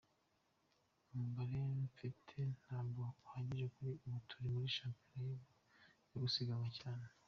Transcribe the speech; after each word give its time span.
Umubare 1.13 1.59
mfite 1.87 2.37
ntabwo 2.59 3.01
uhagije 3.25 3.65
kuri 3.73 3.91
ubu 4.05 4.17
turi 4.27 4.47
muri 4.53 4.69
shampiyona 4.77 5.47
yo 6.11 6.17
gusiganwa 6.23 6.69
cyane. 6.79 7.05